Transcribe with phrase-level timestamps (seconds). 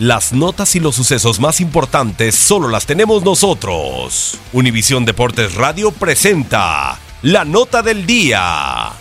[0.00, 4.38] Las notas y los sucesos más importantes solo las tenemos nosotros.
[4.54, 8.92] Univisión Deportes Radio presenta la nota del día.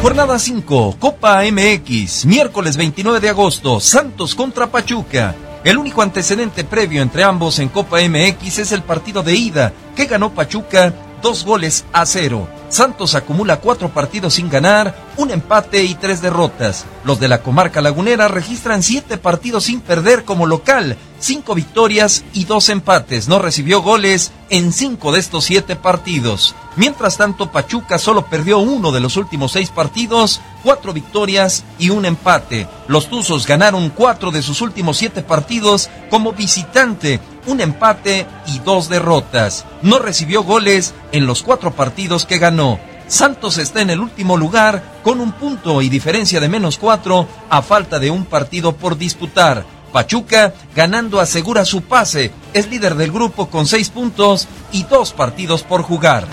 [0.00, 5.34] Jornada 5, Copa MX, miércoles 29 de agosto, Santos contra Pachuca.
[5.64, 10.06] El único antecedente previo entre ambos en Copa MX es el partido de ida, que
[10.06, 12.48] ganó Pachuca dos goles a cero.
[12.68, 16.84] Santos acumula cuatro partidos sin ganar, un empate y tres derrotas.
[17.04, 22.44] Los de la comarca lagunera registran siete partidos sin perder como local, cinco victorias y
[22.44, 23.26] dos empates.
[23.26, 26.54] No recibió goles en cinco de estos siete partidos.
[26.76, 32.04] Mientras tanto, Pachuca solo perdió uno de los últimos seis partidos, cuatro victorias y un
[32.04, 32.68] empate.
[32.86, 37.18] Los Tuzos ganaron cuatro de sus últimos siete partidos como visitante,
[37.48, 39.64] un empate y dos derrotas.
[39.82, 42.78] No recibió goles en los cuatro partidos que ganó.
[43.08, 47.62] Santos está en el último lugar con un punto y diferencia de menos cuatro a
[47.62, 49.64] falta de un partido por disputar.
[49.92, 52.30] Pachuca, ganando, asegura su pase.
[52.52, 56.28] Es líder del grupo con seis puntos y dos partidos por jugar.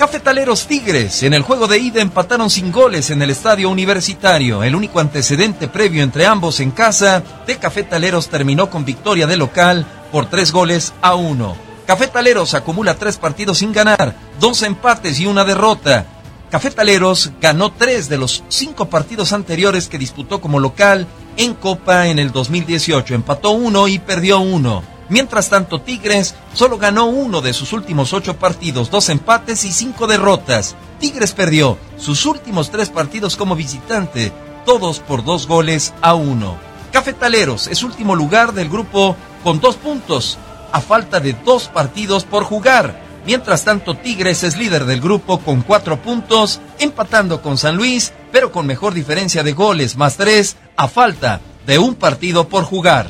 [0.00, 4.62] Cafetaleros Tigres en el juego de ida empataron sin goles en el estadio universitario.
[4.62, 9.86] El único antecedente previo entre ambos en casa de Cafetaleros terminó con victoria de local
[10.10, 11.56] por tres goles a uno.
[11.86, 16.06] Cafetaleros acumula tres partidos sin ganar, dos empates y una derrota.
[16.50, 21.06] Cafetaleros ganó tres de los cinco partidos anteriores que disputó como local
[21.36, 23.14] en Copa en el 2018.
[23.14, 24.82] Empató uno y perdió uno.
[25.08, 30.06] Mientras tanto, Tigres solo ganó uno de sus últimos ocho partidos, dos empates y cinco
[30.06, 30.76] derrotas.
[31.00, 34.32] Tigres perdió sus últimos tres partidos como visitante,
[34.64, 36.69] todos por dos goles a uno.
[36.92, 40.38] Cafetaleros es último lugar del grupo con dos puntos,
[40.72, 43.00] a falta de dos partidos por jugar.
[43.26, 48.50] Mientras tanto, Tigres es líder del grupo con cuatro puntos, empatando con San Luis, pero
[48.50, 53.08] con mejor diferencia de goles, más tres, a falta de un partido por jugar.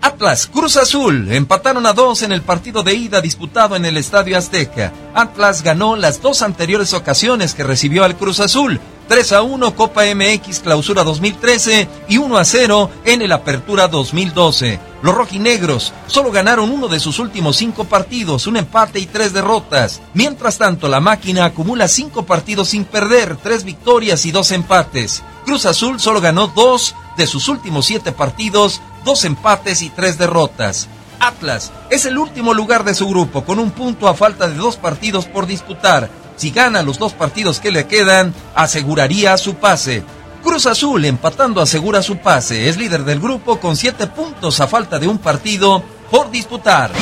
[0.00, 4.38] Atlas, Cruz Azul empataron a dos en el partido de ida disputado en el Estadio
[4.38, 4.92] Azteca.
[5.14, 8.80] Atlas ganó las dos anteriores ocasiones que recibió al Cruz Azul.
[9.08, 14.80] 3 a 1 Copa MX Clausura 2013 y 1 a 0 en el Apertura 2012.
[15.02, 20.00] Los rojinegros solo ganaron uno de sus últimos cinco partidos, un empate y tres derrotas.
[20.14, 25.22] Mientras tanto, la máquina acumula cinco partidos sin perder, tres victorias y dos empates.
[25.44, 30.88] Cruz Azul solo ganó dos de sus últimos siete partidos, dos empates y tres derrotas.
[31.20, 34.76] Atlas es el último lugar de su grupo con un punto a falta de dos
[34.76, 36.10] partidos por disputar.
[36.36, 40.04] Si gana los dos partidos que le quedan, aseguraría su pase.
[40.42, 42.68] Cruz Azul empatando asegura su pase.
[42.68, 46.92] Es líder del grupo con siete puntos a falta de un partido por disputar.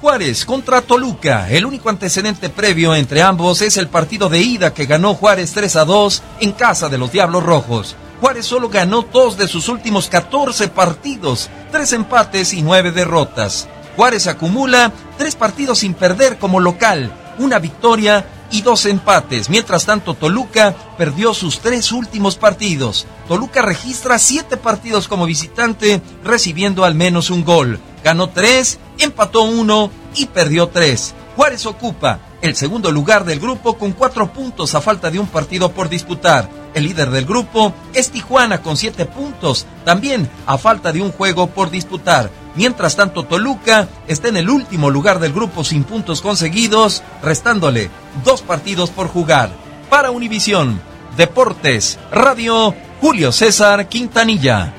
[0.00, 1.50] Juárez contra Toluca.
[1.50, 5.74] El único antecedente previo entre ambos es el partido de ida que ganó Juárez 3
[5.76, 7.96] a 2 en casa de los Diablos Rojos.
[8.20, 13.68] Juárez solo ganó dos de sus últimos 14 partidos, tres empates y nueve derrotas.
[13.96, 19.48] Juárez acumula tres partidos sin perder como local, una victoria y dos empates.
[19.50, 23.06] Mientras tanto, Toluca perdió sus tres últimos partidos.
[23.26, 27.78] Toluca registra siete partidos como visitante, recibiendo al menos un gol.
[28.04, 31.14] Ganó tres, empató uno y perdió tres.
[31.36, 35.72] Juárez ocupa el segundo lugar del grupo con cuatro puntos a falta de un partido
[35.72, 36.48] por disputar.
[36.74, 41.48] El líder del grupo es Tijuana con siete puntos, también a falta de un juego
[41.48, 42.30] por disputar.
[42.54, 47.90] Mientras tanto, Toluca está en el último lugar del grupo sin puntos conseguidos, restándole
[48.24, 49.50] dos partidos por jugar.
[49.88, 50.80] Para Univisión,
[51.16, 54.74] Deportes, Radio, Julio César Quintanilla.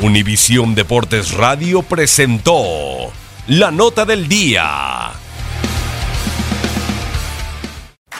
[0.00, 3.10] Univisión Deportes Radio presentó
[3.48, 4.85] la nota del día.